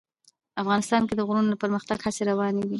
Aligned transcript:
افغانستان 0.61 1.01
کې 1.07 1.13
د 1.15 1.21
غرونه 1.27 1.49
د 1.51 1.55
پرمختګ 1.63 1.97
هڅې 2.05 2.23
روانې 2.31 2.59
دي. 2.63 2.69